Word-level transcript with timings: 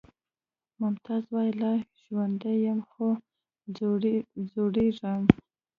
ممتاز 0.81 1.23
وایی 1.33 1.53
لا 1.61 1.71
ژوندی 2.03 2.53
یم 2.65 2.79
خو 2.89 3.07
ځورېږم 4.53 5.21